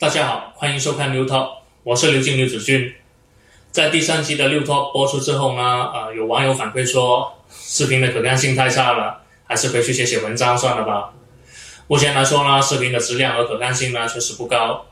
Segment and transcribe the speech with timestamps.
[0.00, 2.94] 大家好，欢迎收看六涛我是刘静刘子俊。
[3.72, 11.12] 在第三期的六涛播出之后呢，呃，有网友反馈说视频的可看性太差了，还是回去写写文章算了吧。
[11.88, 14.86] 目前来说呢，视频的质量和可看性呢确实不高。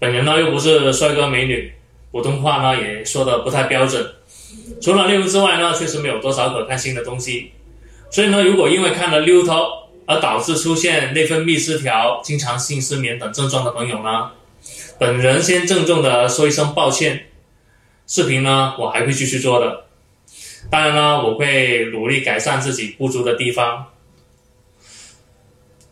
[0.00, 1.72] 本人呢又不是帅哥美女，
[2.10, 4.04] 普通话呢也说的不太标准。
[4.82, 7.52] 除了内容之外呢，确实没有多少可看性的东西。
[8.10, 14.30] 所以呢，如果因为看了六涛而导致出现内分泌失调、经常性失眠等症状的朋友呢，
[14.98, 17.26] 本人先郑重的说一声抱歉。
[18.06, 19.84] 视频呢，我还会继续做的。
[20.70, 23.88] 当然呢，我会努力改善自己不足的地方。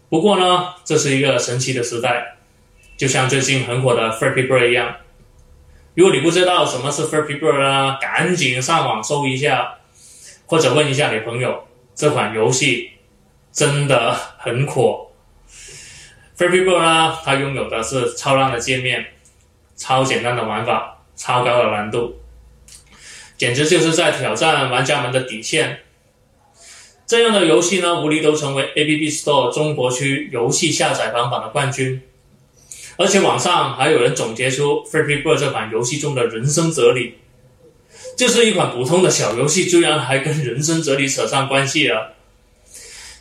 [0.09, 2.39] 不过呢，这是一个神奇的时代，
[2.97, 4.97] 就像最近很火的 Flappy Bird 一样。
[5.93, 9.75] 如果你不知道什么是 Flappy Bird 呢，赶紧上网搜一下，
[10.47, 12.93] 或者问一下你朋友，这款游戏。
[13.57, 15.09] 真的很火。
[16.37, 19.07] Freebie 呢，它拥有的是超烂的界面、
[19.75, 22.21] 超简单的玩法、超高的难度，
[23.39, 25.81] 简直就是在挑战玩家们的底线。
[27.07, 32.03] 这样的游戏呢，无疑都成为 App Store 中国区游戏下载榜榜的冠军。
[32.99, 37.15] 而且网上还有人总结出 Flappy Bird 这款游戏中的人生哲理，
[38.19, 42.16] 就是一款普通的小游戏，居然还跟人生哲理扯上关系了。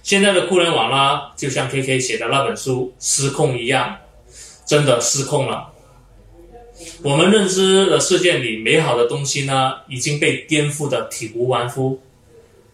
[0.05, 3.97] 现在的互联网呢，就像 K K 写的那本书《失控》一样，
[4.63, 5.73] 真的失控了。
[7.01, 11.99] 我们认知的世界里美好的东西呢，已经被颠覆的体无完肤。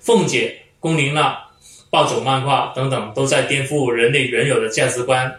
[0.01, 1.39] 凤姐、龚琳娜、
[1.89, 5.33] 暴走漫画等等，都在颠覆人类原有的价值观。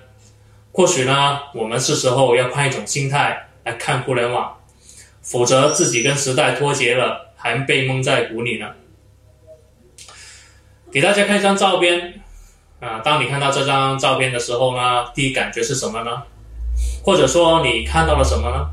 [0.73, 4.57] 或许呢，我们是时候要换一种心态来看互联网，
[5.21, 8.71] 否则自己跟时代脱节了，还被蒙在鼓里呢。
[10.93, 12.21] 给大家看一张照片，
[12.79, 16.23] 啊，当你看到这张照片的时候呢，第一感觉是什么呢？
[17.03, 18.71] 或者说你看到了什么呢？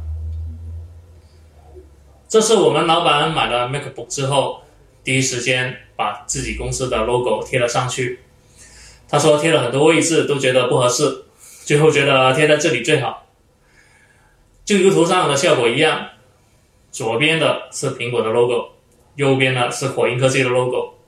[2.28, 4.62] 这是我们老板买了 MacBook 之后，
[5.02, 8.20] 第一时间把自己公司的 logo 贴了上去。
[9.08, 11.24] 他说贴了很多位置都觉得不合适，
[11.64, 13.28] 最后觉得贴在这里最好，
[14.66, 16.06] 就如图上的效果一样。
[16.92, 18.72] 左边的是苹果的 logo，
[19.16, 20.99] 右边呢是火鹰科技的 logo。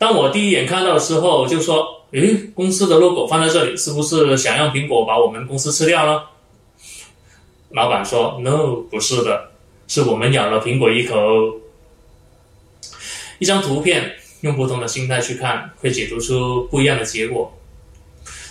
[0.00, 6.22] 当我第一眼看到的时候，就说：“诶，公司的 logo 放在这里，是不是想让苹果把我们公司吃掉呢？”
[7.68, 9.50] 老板说：“No，不是的，
[9.88, 11.14] 是我们咬了苹果一口。”
[13.38, 17.54] 一张图片用不同的心态去看，会解读出不一样的结果。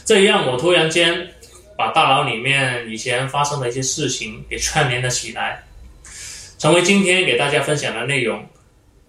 [0.05, 1.29] 这样，我突然间
[1.75, 5.63] 把大脑里面以前发生的一些事情给串联了起来，
[6.59, 8.45] 成为今天给大家分享的内容。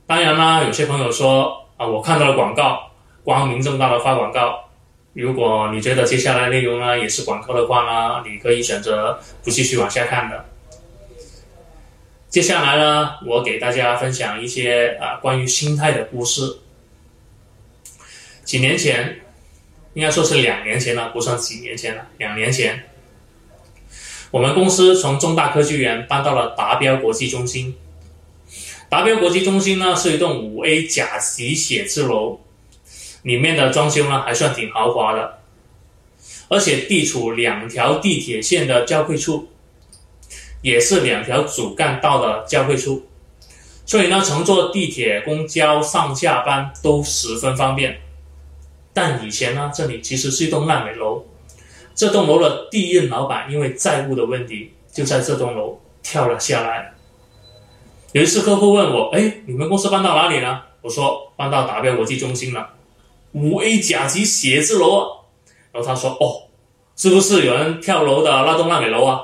[0.07, 1.59] 当然啦，有些朋友说。
[1.81, 2.91] 啊，我看到了广告，
[3.25, 4.69] 光明正大的发广告。
[5.15, 10.45] 如果你觉得接下来内容呢也是广告的话呢，你可以选择不继续往下看的。
[12.29, 16.59] 接下来呢，我给大家分享一些啊关于心态的故事。
[18.45, 19.23] 几年前，
[19.95, 22.85] 应该说是两年前了，不算几年前了，两年前，
[24.31, 27.75] 我们公司从中大科技园搬到了达标国际中心。
[28.91, 32.41] 达标国际中心呢是一栋五 A 甲级写字楼，
[33.23, 35.39] 里面的装修呢还算挺豪华的，
[36.49, 39.47] 而且地处两条地铁线的交汇处，
[40.61, 43.07] 也是两条主干道的交汇处，
[43.87, 48.01] 所以呢乘坐地铁、公交上下班都十分方便。
[48.93, 51.25] 但以前呢这里其实是一栋烂尾楼，
[51.95, 56.95] 这栋楼的第一任老板因为债务的问题，就在这栋楼跳了下来。
[58.13, 62.71] 有一次，客户问我：“哎，你们公司搬到哪里了？”我说：“搬到达标国际中心了，
[63.33, 65.21] 五 A 甲级写字楼。”
[65.71, 66.49] 然后他说：“哦，
[66.97, 69.21] 是不是有人跳楼的那栋烂尾楼啊？”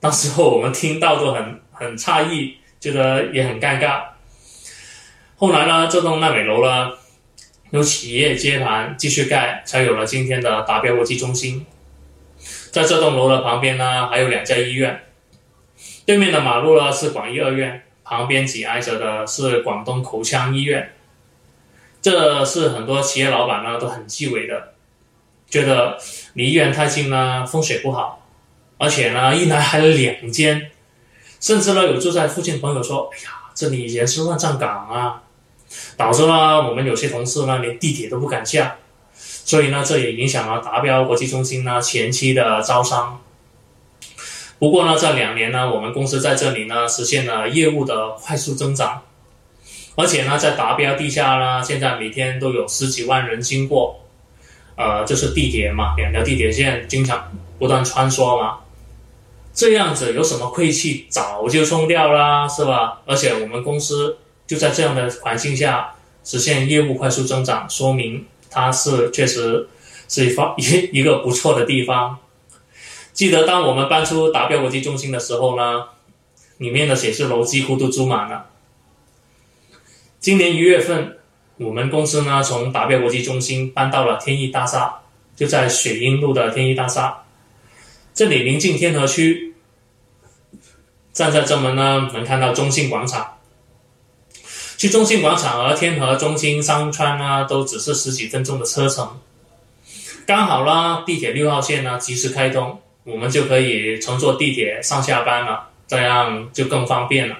[0.00, 4.02] 当时候我们听到都很很诧异，觉得也很尴尬。
[5.36, 6.90] 后来呢，这栋烂尾楼呢，
[7.70, 11.64] 由企业接盘继续盖，才有了今天的达标国际中心。
[12.72, 15.04] 在这栋楼的旁边呢，还有两家医院，
[16.04, 17.84] 对面的马路呢是广医二院。
[18.08, 20.94] 旁边紧挨着的是广东口腔医院，
[22.00, 24.72] 这是很多企业老板呢都很忌讳的，
[25.50, 25.98] 觉得
[26.32, 28.26] 离医院太近呢风水不好，
[28.78, 30.70] 而且呢一来还有两间，
[31.38, 35.22] 甚至呢有住在附近的朋友说：“哎呀，这里以前是乱葬岗啊！”
[35.98, 38.76] 导致呢我们有些同事呢连地铁都不敢下，
[39.14, 43.20] 所以呢这也影响了达标国际中心呢前期的招商。
[44.58, 49.02] 不过呢，这两年呢，我们公司在这里呢实现了业务的快速增长，
[49.94, 54.00] 而且呢，在达标地下呢，现在每天都有十几万人经过，
[54.76, 58.58] 呃，就是地铁嘛，两条地铁线经常不断穿梭嘛。
[59.54, 63.00] 这样子有什么晦气，早就冲掉啦，是吧？
[63.06, 65.94] 而且我们公司就在这样的环境下
[66.24, 69.68] 实现业务快速增长，说明它是确实
[70.08, 72.18] 是一方一一个不错的地方。
[73.18, 75.86] 记得当我们搬出达标国际中心的时候呢，
[76.58, 78.46] 里面的写字楼几乎都租满了。
[80.20, 81.18] 今年一月份，
[81.56, 85.00] 我们公司呢从达标国际中心搬到了天翼大厦，
[85.34, 87.24] 就在雪鹰路的天翼大厦，
[88.14, 89.52] 这里临近天河区。
[91.12, 93.38] 站在正门呢，能看到中信广场。
[94.76, 99.18] 去中信广场和天河中心商圈呢，都只是十几分钟的车程。
[100.24, 107.38] 刚好啦，地铁六号线呢及时开通，我们就可以乘坐地铁上下班了，这样就更方便了。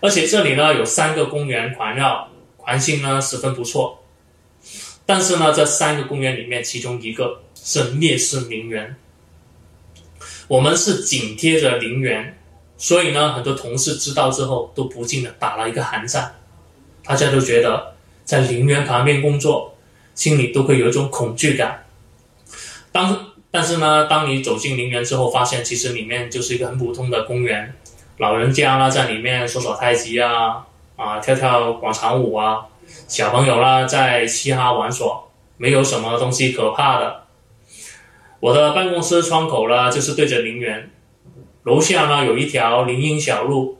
[0.00, 4.04] 而且这里呢有三个公园环绕，环境呢十分不错。
[5.04, 8.96] 但是呢，这三个公园里面，其中一个是烈士陵园，
[10.48, 12.36] 我们是紧贴着陵园。
[12.76, 16.34] 所以呢，很多同事知道之后都不禁的打了一个寒战，
[17.02, 17.94] 大家都觉得
[18.24, 19.76] 在陵园旁边工作，
[20.14, 21.86] 心里都会有一种恐惧感。
[22.92, 27.74] 当但是呢，当你走进陵园之后，发现其实里面就是一个很普通的公园，
[28.18, 30.66] 老人家呢在里面耍耍太极啊，
[30.96, 32.66] 啊跳跳广场舞啊，
[33.08, 35.22] 小朋友呢在嘻哈玩耍，
[35.56, 37.22] 没有什么东西可怕的。
[38.40, 40.90] 我的办公室窗口呢就是对着陵园。
[41.62, 43.78] 楼下呢有一条林荫小路，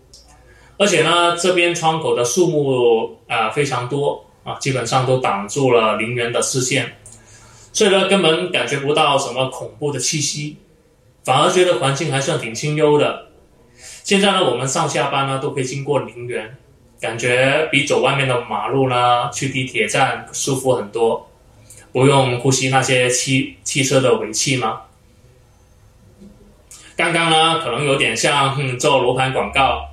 [0.79, 6.97] 而且呢这边窗口的树木啊非常多啊，基本上都挡住了陵园的视线，
[7.76, 10.56] 所以呢根本感觉不到什么恐怖的气息，
[11.25, 13.26] 反而觉得环境还算挺清幽的。
[14.02, 16.56] 现在呢我们上下班呢都可以经过陵园，
[16.99, 21.28] 感觉比走外面的马路呢去地铁站舒服很多，
[21.93, 24.81] 不用呼吸那些汽汽车的尾气嘛。
[26.96, 29.84] 刚刚呢，可能有点像做楼盘广告，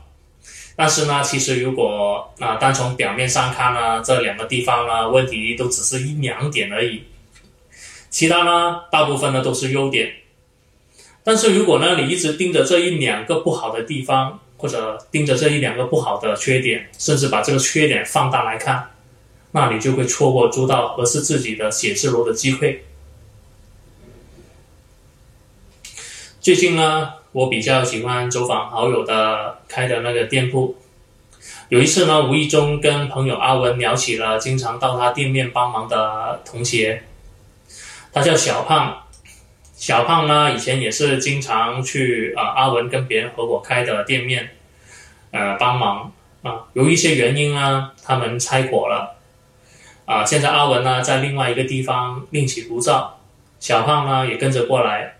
[0.77, 7.03] 但是呢，其实如果啊单从表面上看呢，这两个地方呢问题都只是一两点而已，
[8.13, 10.13] 其他呢大部分呢都是优点。
[11.23, 18.91] 但是如果呢你一直盯着这一两个不好的地方，或者盯着这一两个不好的缺点，甚至把这个缺点放大来看，
[19.53, 22.85] 那你就会错过租到合适自己的写字楼的机会。
[26.39, 30.75] 最近呢，我比较喜欢走访好友的开的那个店铺。
[31.69, 37.01] 有一次呢，无意中跟朋友阿文聊起了经常到他店面帮忙的同学，
[38.13, 38.99] 他叫小胖。
[39.75, 44.51] 小胖呢，以前也是经常去啊阿文跟别人合伙开的店面，
[45.31, 46.65] 呃帮忙啊。
[46.73, 49.17] 由一些原因呢，他们拆伙了。
[50.05, 53.19] 啊，现在阿文呢在另外一个地方另起炉灶，
[53.59, 55.15] 小胖呢也跟着过来。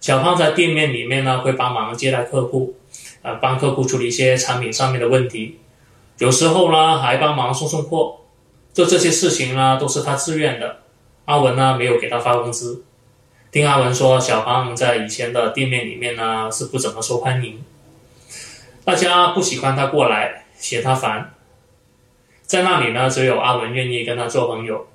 [0.00, 2.76] 小胖在店面里面呢，会帮忙接待客户，
[3.22, 5.58] 呃，帮客户处理一些产品上面的问题，
[6.18, 8.20] 有时候呢还帮忙送送货，
[8.72, 10.83] 做这些事情呢都是他自愿的。
[11.26, 12.84] 阿文呢没有给他发工资。
[13.50, 17.62] 听阿文说，小胖在以前的店面里面呢是不怎么受欢迎，
[18.84, 21.32] 大家不喜欢他过来，嫌他烦，
[22.42, 24.86] 在那里呢只有阿文愿意跟他做朋友。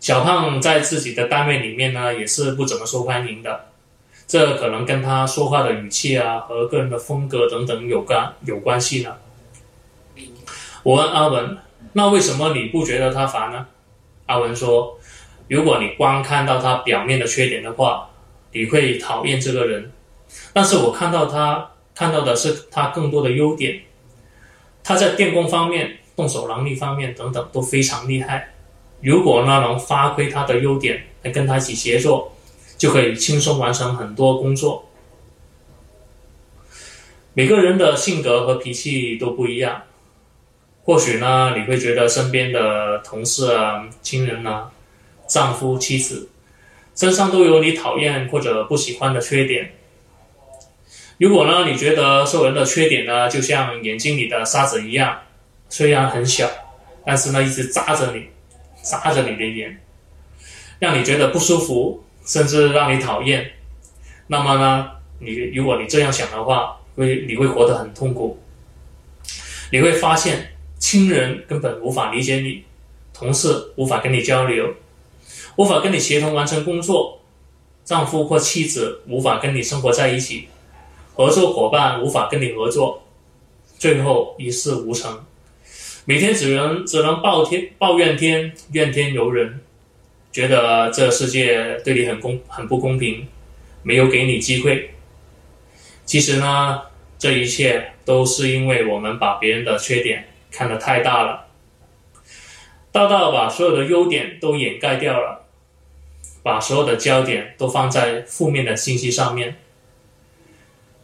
[0.00, 3.66] 小胖在自己的单位里面呢也是不怎么受欢迎的。
[4.26, 9.16] 这可能跟他说话的语气啊和个人的风格等等有关有关系呢。
[10.82, 11.58] 我问阿文，
[11.92, 13.66] 那为什么你不觉得他烦呢？
[14.26, 14.98] 阿文说，
[15.48, 18.10] 如果你光看到他表面的缺点的话，
[18.52, 19.92] 你会讨厌这个人。
[20.52, 23.82] 但是我看到他看到的是他更多的优点，
[24.82, 28.54] 他在电工方面、动手能力方面等等都非常厉害。
[29.00, 32.30] 如果呢能发挥他的优点来跟他一起协作。
[32.76, 34.90] 就可以轻松完成很多工作。
[37.32, 39.82] 每个人的性格和脾气都不一样，
[40.82, 44.72] 或许呢，你会觉得身边的同事啊、亲人啊、
[45.26, 46.28] 丈夫、妻子
[46.94, 49.72] 身上都有你讨厌或者不喜欢的缺点。
[51.18, 55.22] 如果呢，你觉得受人的缺点呢，就像眼睛里的沙子一样，
[55.68, 56.50] 虽然很小，
[57.04, 58.26] 但是呢，一直扎着你，
[58.82, 59.80] 扎着你的眼，
[60.78, 62.00] 让你觉得不舒服。
[62.26, 63.50] 甚至让你讨厌，
[64.28, 64.92] 那么呢？
[65.18, 68.42] 你如果你这样想的话，会你会活得很痛苦。
[69.70, 72.64] 你会发现，亲人根本无法理解你，
[73.12, 74.72] 同事无法跟你交流，
[75.56, 77.20] 无法跟你协同完成工作，
[77.84, 80.48] 丈夫或妻子无法跟你生活在一起，
[81.14, 83.04] 合作伙伴无法跟你合作，
[83.78, 85.24] 最后一事无成，
[86.04, 89.60] 每天只能只能抱天抱怨天，怨天尤人。
[90.32, 93.28] 觉得这世界对你很公很不公平，
[93.84, 94.90] 没有给你机会。
[96.04, 96.82] 其实呢，
[97.16, 101.46] 这一切都是因为我们把别人的缺点看得太大了，
[102.90, 105.43] 大到把所有的优点都掩盖掉了，
[106.44, 109.56] 把所有的焦点都放在负面的信息上面。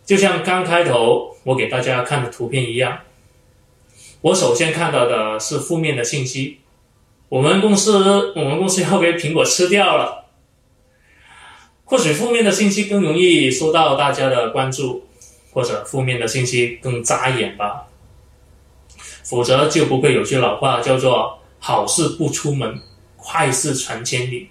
[0.05, 3.01] 就像刚开头我给大家看的图片一样，
[4.21, 6.61] 我首先看到的是负面的信息。
[7.31, 10.27] 我们公司，我们公司要被苹果吃掉了。
[11.85, 15.09] 或许负面的信息更容易受到大家的关注，
[15.53, 17.87] 或者负面的信息更扎眼吧。
[19.25, 22.81] 否则就不会有句老话叫做“好事不出门，
[23.17, 24.51] 坏事传千里”。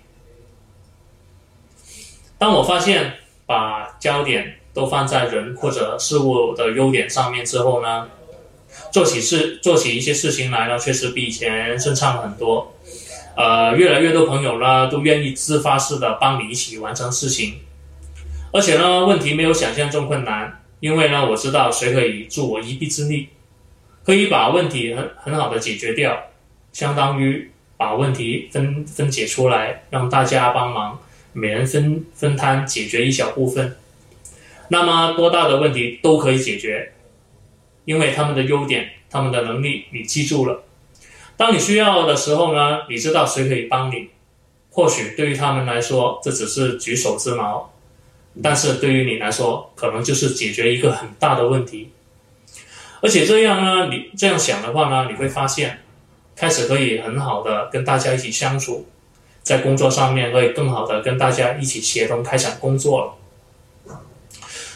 [2.39, 3.13] 当我发现
[3.45, 8.09] 把焦点都放在人或者事物的优点上面之后呢，
[8.91, 12.73] 做起事做起一些事情来呢，确实比以前顺畅很多。
[13.35, 17.59] 呃，越来越多朋友呢都愿意自发式的帮你一起完成事情，
[18.51, 23.29] 而且呢，问题没有想象中困难，因为呢，我知道谁可以助我一臂之力，
[24.05, 26.17] 可以把问题很很好的解决掉，
[26.73, 30.99] 相当于把问题分分解出来，让大家帮忙，
[31.33, 33.75] 每人分分摊解决一小部分。
[34.69, 36.93] 那么多大的问题都可以解决，
[37.85, 40.63] 因为他们的优点、他们的能力你记住了。
[41.35, 44.09] 当你需要的时候呢，你知道谁可以帮你。
[44.71, 47.69] 或许对于他们来说这只是举手之劳，
[48.41, 51.91] 但是对于你来说，可能就是解决一个很大的问题。
[53.01, 55.79] 而且这样呢，你这样想的话呢，你会发现，
[56.35, 58.87] 开始可以很好的跟大家一起相处，
[59.49, 63.95] 在工作上面可以更好的跟大家一起协同开展工作了。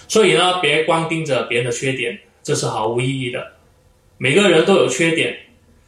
[0.07, 3.51] 所以呢，别光盯着别人的缺点，这是毫无意义的。
[4.17, 5.37] 每个人都有缺点，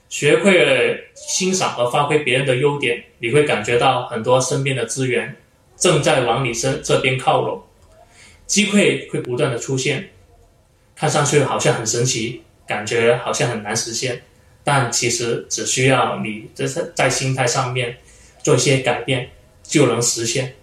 [0.07, 5.35] 学会欣赏和发挥别人的优点，你会感觉到很多身边的资源
[5.75, 7.63] 正在往你身这边靠拢，
[8.45, 10.09] 机会会不断的出现。
[10.95, 14.21] 看上去好像很神奇，感觉好像很难实现，
[14.63, 17.97] 但其实只需要你这是在心态上面
[18.45, 19.27] 做一些改变，
[19.63, 20.53] 就能实现。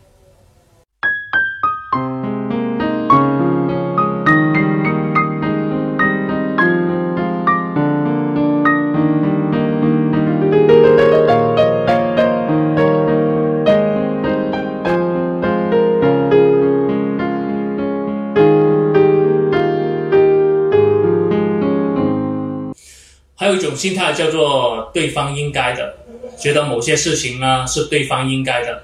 [23.35, 25.97] 还有一种心态叫做对方应该的，
[26.43, 28.83] 觉得某些事情呢是对方应该的，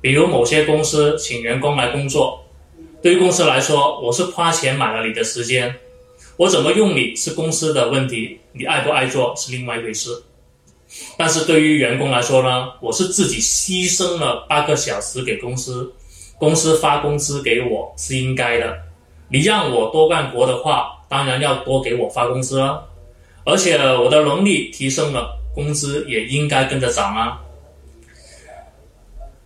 [0.00, 2.44] 比如某些公司请员工来工作，
[3.02, 5.74] 对于公司来说，我是花钱买了你的时间，
[6.36, 10.22] 我怎么用你是公司的问题，你爱不爱做是另外一回事。
[11.18, 15.92] 但是对于员工来说呢，我是自己牺牲了八个小时给公司，
[16.38, 18.76] 公司发工资给我是应该的，
[19.28, 22.86] 你让我多干活的话，当然要多给我发工资了。
[23.44, 27.38] 而且我的能力提升了，工资也应该跟着涨啊！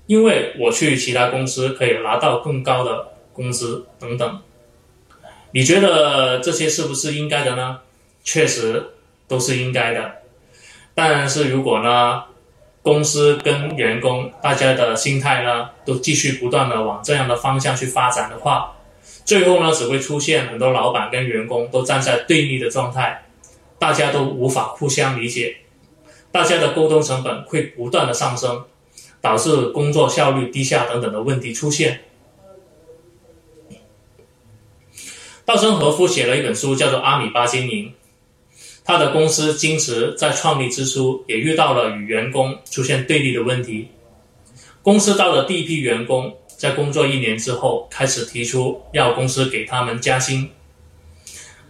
[0.06, 4.40] 因为我去其他公司可以拿到更高的工资等等。
[5.50, 7.80] 你觉得这些是不是应该的呢？
[8.22, 8.90] 确实
[9.26, 10.12] 都是应该的。
[10.94, 12.22] 但是如果呢，
[12.80, 18.76] 公司跟员工大家的心态呢，都继续不断的往这样的方向去发展的话，
[19.24, 23.20] 最后呢，只会出现很多老板跟员工都站在对立的状态。
[23.76, 25.56] 大家都无法互相理解，
[26.34, 28.64] 大家的沟通成本会不断的上升，
[29.20, 32.00] 导致工作效率低下等等的问题出现。
[35.44, 37.86] 稻盛和夫写了一本书，叫做《阿米巴经营》。
[38.82, 43.90] 他的公司金池在创立之初也遇到了与员工出现对立的问题。
[44.82, 50.50] 公司到了第一批员工，在工作一年之后，开始提出要公司给他们加薪。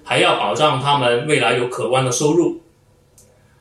[0.02, 2.62] 还要保障他们未来有可观的收入。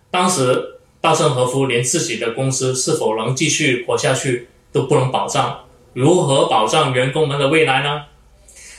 [0.09, 0.72] 当时，
[1.03, 5.59] 稻盛和夫连自己的公司是否能继续活下去都不能保障，
[5.91, 8.05] 如何保障员工们的未来呢？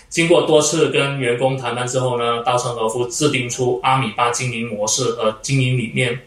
[0.08, 6.18] 经过多次跟员工谈判之后呢，稻盛和夫制定出阿米巴经营模式和经营理念。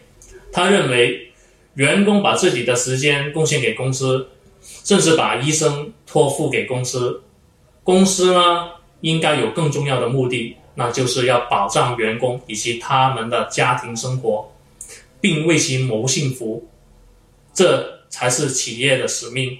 [0.52, 1.32] 他认为，
[1.74, 4.28] 员工把自己的时间贡献给公司，
[4.84, 7.24] 甚至把医生托付给公司。
[7.82, 8.68] 公司呢，
[9.00, 10.54] 应该有更重要的目的。
[10.76, 14.48] 那就是要保障员工以及他们的家庭生活，
[15.20, 16.68] 并为其谋幸福，
[17.52, 19.58] 这才是企业的使命。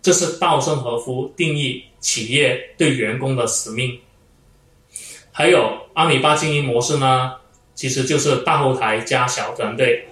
[0.00, 4.00] 这是稻盛和夫定义企业对员工的使命。
[5.30, 7.34] 还有阿米巴经营模式呢，
[7.74, 10.08] 其实就是大后台加小团队，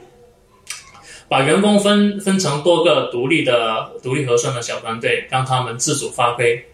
[1.29, 6.67] 把员工分分成多个独立的、独立核算的小团队，让他们自主发挥。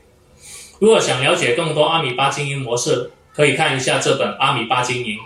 [0.78, 5.16] 如果想了解更多阿米巴经营模式，可以看一下这本《阿米巴经营》。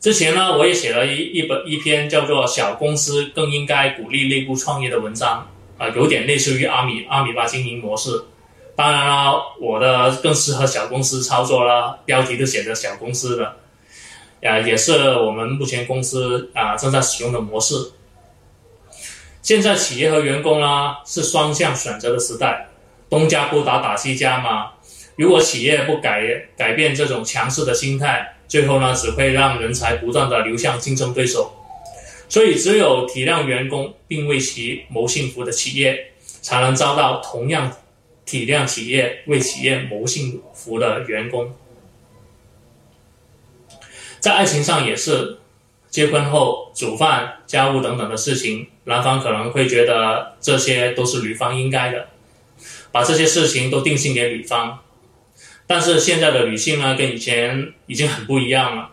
[0.00, 8.10] 之前呢，我也写了一一本一篇叫做《小公司更应该鼓励内部创业》的文章，啊，有点类似于阿米阿米巴经营模式。
[8.74, 13.56] 当然了，我的更适合小公司操作了，标题都写着小公司的，
[14.42, 17.74] 啊，也是我们目前公司啊正在使用的模式。
[19.42, 22.68] 现在企业和员工呢是双向选择的时代，
[23.10, 24.70] 东家不打打西家嘛。
[25.16, 26.22] 如果企业不改
[26.56, 31.54] 改变这种强势的心态，最后呢只会让人才不断的流向竞争对手。
[32.28, 37.72] 所以，只有体谅员工并为其谋幸福的企业，才能招到同样
[38.26, 41.54] 体谅企业、为企业谋幸福的员工。
[44.18, 45.38] 在爱情上也是。
[45.90, 52.06] 结婚后煮饭、家务等等的事情，男方可能会觉得这些都是女方应该的，
[52.92, 54.78] 把这些事情都定性给女方。
[55.70, 58.90] 但是现在的女性呢，跟以前已经很不一样了。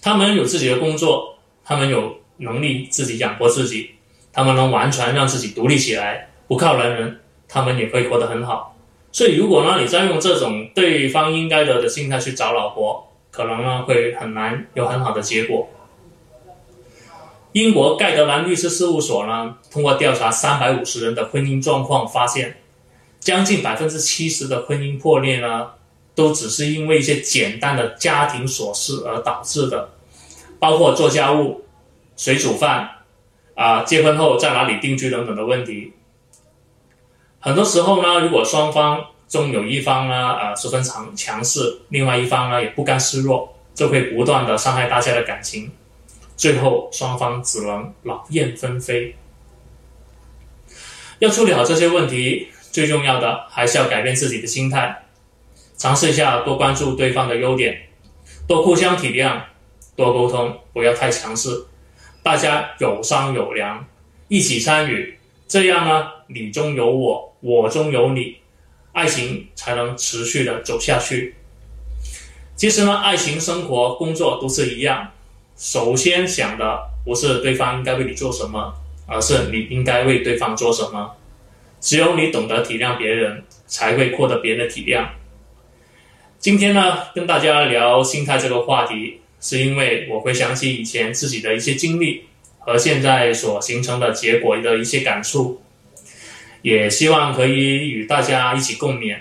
[0.00, 3.92] 她们有自己的工作，她们有能力自己养活自己，
[4.32, 8.76] 她们能完全让自己独立起来，不靠男人，她们也可以活得很好。
[9.12, 15.70] 所以，如果呢你再用这种对方应该的的心态去找老婆，可能呢会很难有很好的结果。
[17.52, 22.56] 英国盖德兰律师事务所呢，通过调查三百五十人的婚姻状况，发现
[23.20, 25.68] 将近百分之七十的婚姻破裂呢，
[26.14, 29.90] 都只是因为一些简单的家庭琐事而导致的，
[30.58, 31.64] 包括做家务、
[32.16, 32.88] 谁煮饭、
[33.54, 35.92] 啊结婚后在哪里定居等等的问题。
[37.40, 45.70] 很多时候呢，如果双方中有一方呢，呃十分强强势，另外一方呢也不甘示弱，就会不断的伤害大家的感情。
[46.36, 49.14] 最后，双方只能老燕分飞。
[51.18, 55.01] 要处理好这些问题，最重要的还是要改变自己的心态，
[55.82, 57.76] 尝试一下多关注对方的优点，
[58.46, 59.40] 多互相体谅，
[59.96, 61.66] 多沟通，不要太强势，
[62.22, 63.84] 大家有商有量，
[64.28, 65.18] 一起参与，
[65.48, 68.36] 这样呢，你中有我，我中有你，
[68.92, 71.34] 爱情才能持续的走下去。
[72.54, 75.10] 其实呢，爱情、生活、工作都是一样。
[75.56, 78.72] 首先想的不是对方应该为你做什么，
[79.08, 81.16] 而是你应该为对方做什么。
[81.80, 85.08] 只有你懂得体谅别人，才会获得别人的体谅。
[86.42, 92.24] 今天呢，跟大家聊心态这个话题，是因为我会想起以前自己的一些经历
[92.58, 95.62] 和现在所形成的结果的一些感触，
[96.62, 99.18] 也希望可以与大家一起共勉。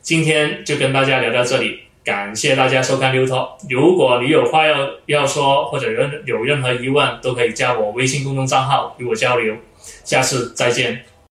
[0.00, 1.80] 今天就跟大家聊到这里。
[2.04, 3.58] 感谢大家收看六套。
[3.68, 9.56] 如果你有话要要说，或者有有任何疑问，都可以加我微信公众账号与我交流。
[10.04, 11.04] 下次再见。